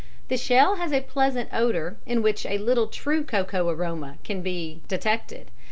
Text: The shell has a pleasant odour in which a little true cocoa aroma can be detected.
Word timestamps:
The 0.29 0.35
shell 0.37 0.77
has 0.77 0.91
a 0.91 1.01
pleasant 1.01 1.49
odour 1.53 1.97
in 2.07 2.23
which 2.23 2.43
a 2.47 2.57
little 2.57 2.87
true 2.87 3.23
cocoa 3.23 3.69
aroma 3.69 4.17
can 4.23 4.41
be 4.41 4.81
detected. 4.87 5.51